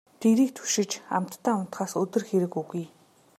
[0.19, 2.85] Дэрийг түшиж амттай унтахаас өдөр хэрэг үгүй.